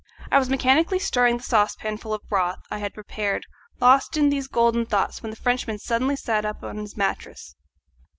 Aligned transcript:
I 0.31 0.39
was 0.39 0.49
mechanically 0.49 0.97
stirring 0.97 1.37
the 1.37 1.43
saucepan 1.43 1.97
full 1.99 2.11
of 2.11 2.27
broth 2.27 2.63
I 2.71 2.79
had 2.79 2.95
prepared, 2.95 3.45
lost 3.79 4.17
in 4.17 4.29
these 4.31 4.47
golden 4.47 4.83
thoughts, 4.87 5.21
when 5.21 5.29
the 5.29 5.35
Frenchman 5.35 5.77
suddenly 5.77 6.15
sat 6.15 6.43
up 6.43 6.63
on 6.63 6.77
his 6.77 6.97
mattress. 6.97 7.55